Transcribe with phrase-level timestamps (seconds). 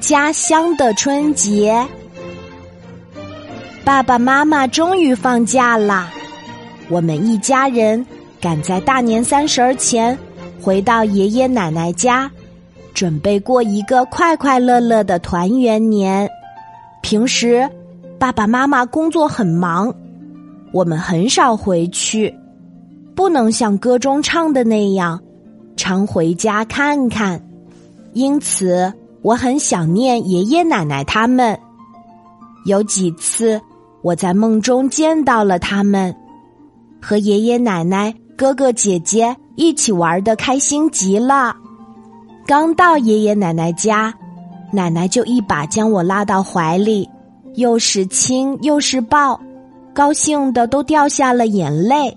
[0.00, 1.86] 家乡的春节，
[3.84, 6.10] 爸爸妈妈终于放假啦！
[6.88, 8.04] 我们一家人
[8.40, 10.18] 赶在大年三十儿前
[10.62, 12.30] 回到爷爷奶奶家，
[12.94, 16.28] 准备过一个快快乐乐的团圆年。
[17.02, 17.68] 平时
[18.18, 19.94] 爸爸妈妈工作很忙，
[20.72, 22.34] 我们很少回去，
[23.14, 25.20] 不能像歌中唱的那样
[25.76, 27.40] 常回家看看，
[28.18, 28.92] 因此。
[29.20, 31.58] 我很想念爷爷奶奶他们，
[32.66, 33.60] 有几次
[34.00, 36.14] 我在梦中见到了他们，
[37.02, 41.54] 和爷爷奶奶、哥哥姐姐一起玩的开心极了。
[42.46, 44.14] 刚到爷爷奶奶家，
[44.72, 47.06] 奶奶就一把将我拉到怀里，
[47.56, 49.38] 又是亲又是抱，
[49.92, 52.16] 高兴的都掉下了眼泪。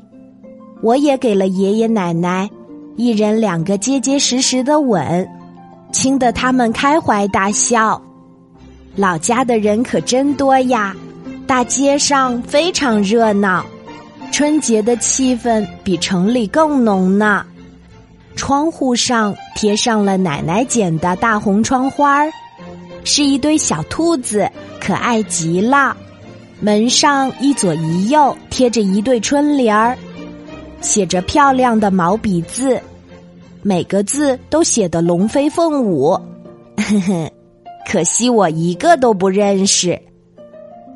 [0.83, 2.47] 我也给了爷爷奶奶
[2.95, 5.27] 一人两个结结实实的吻。
[5.91, 8.01] 亲得他们开怀大笑，
[8.95, 10.95] 老家的人可真多呀！
[11.45, 13.65] 大街上非常热闹，
[14.31, 17.45] 春节的气氛比城里更浓呢。
[18.37, 22.31] 窗户上贴上了奶奶剪的大红窗花儿，
[23.03, 25.95] 是一堆小兔子，可爱极了。
[26.61, 29.97] 门上一左一右贴着一对春联儿，
[30.79, 32.81] 写着漂亮的毛笔字。
[33.63, 36.09] 每个字都写得龙飞凤舞，
[36.77, 37.31] 呵呵，
[37.87, 39.99] 可惜我一个都不认识。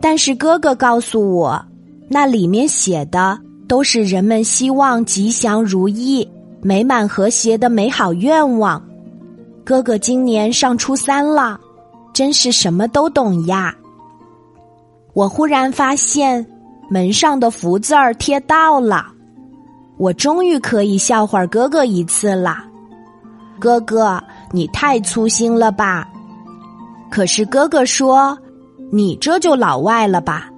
[0.02, 1.64] 但是哥哥告诉我，
[2.08, 6.28] 那里面写的都是人们希望吉祥如意、
[6.62, 8.84] 美满和谐的美好愿望。
[9.64, 11.60] 哥哥今年上初三了，
[12.14, 13.76] 真是什么都懂呀。
[15.14, 16.46] 我忽然发现
[16.90, 19.08] 门上的福字儿贴到了。
[19.98, 22.66] 我终于可以笑话哥哥一次啦！
[23.60, 24.22] 哥哥，
[24.52, 26.08] 你太粗心了吧？
[27.10, 28.38] 可是哥哥说
[28.92, 30.50] ：“你这就老外了吧？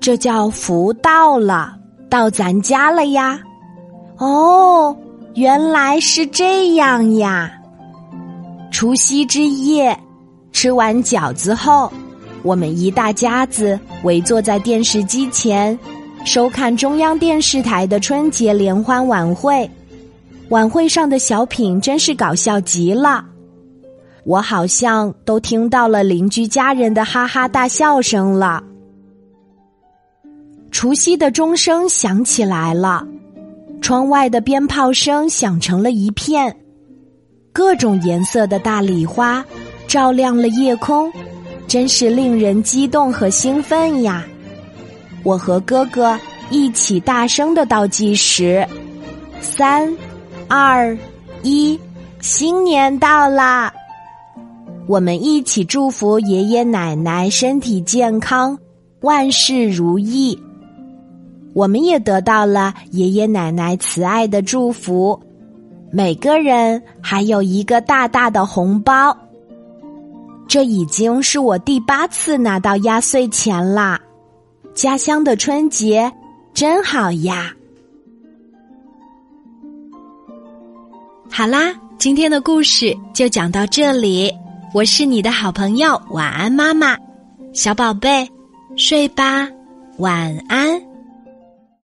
[0.00, 1.76] 这叫福到了，
[2.08, 3.38] 到咱家了呀！”
[4.18, 4.96] 哦，
[5.34, 7.52] 原来是这样呀！
[8.72, 9.96] 除夕之夜，
[10.52, 11.92] 吃完饺子后，
[12.42, 15.78] 我们一大家子围坐在电视机前。
[16.24, 19.68] 收看中央电视台的春节联欢晚会，
[20.50, 23.24] 晚会上的小品真是搞笑极了。
[24.24, 28.62] 我好像都听到了邻居家人的哈哈大笑声了。
[30.70, 33.04] 除夕的钟声响起来了，
[33.80, 36.54] 窗外的鞭炮声响成了一片，
[37.52, 39.44] 各种颜色的大礼花
[39.88, 41.10] 照亮了夜空，
[41.66, 44.24] 真是令人激动和兴奋呀。
[45.22, 46.18] 我和哥哥
[46.50, 48.66] 一起大声的倒计时，
[49.40, 49.94] 三、
[50.48, 50.96] 二、
[51.42, 51.78] 一，
[52.20, 53.72] 新年到啦！
[54.86, 58.58] 我们一起祝福爷爷奶奶身体健康，
[59.02, 60.36] 万事如意。
[61.52, 65.20] 我们也得到了爷爷奶奶慈爱的祝福，
[65.92, 69.16] 每个人还有一个大大的红包。
[70.48, 74.00] 这已经是我第八次拿到压岁钱啦！
[74.80, 76.10] 家乡的春节
[76.54, 77.54] 真好呀！
[81.30, 84.32] 好啦，今天的故事就讲到这里。
[84.72, 86.96] 我是你的好朋友晚安妈妈，
[87.52, 88.26] 小宝贝，
[88.74, 89.46] 睡吧，
[89.98, 90.89] 晚安。